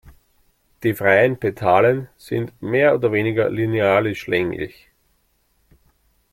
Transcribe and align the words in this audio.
Die 0.81 0.95
freien 0.95 1.39
Petalen 1.39 2.09
sind 2.17 2.59
mehr 2.59 2.95
oder 2.95 3.11
weniger 3.11 3.51
linealisch-länglich. 3.51 4.89